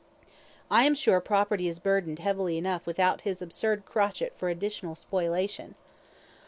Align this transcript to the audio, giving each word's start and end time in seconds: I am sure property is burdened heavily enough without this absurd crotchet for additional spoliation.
I 0.71 0.85
am 0.85 0.95
sure 0.95 1.21
property 1.21 1.67
is 1.67 1.77
burdened 1.77 2.17
heavily 2.17 2.57
enough 2.57 2.87
without 2.87 3.23
this 3.23 3.39
absurd 3.39 3.85
crotchet 3.85 4.33
for 4.35 4.49
additional 4.49 4.95
spoliation. 4.95 5.75